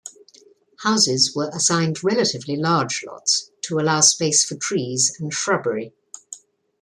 Houses 0.79 1.35
were 1.35 1.49
assigned 1.53 2.03
relatively 2.03 2.55
large 2.55 3.03
lots 3.05 3.51
to 3.61 3.77
allow 3.77 3.99
space 4.01 4.43
for 4.43 4.55
trees 4.55 5.15
and 5.19 5.31
shrubbery. 5.31 5.93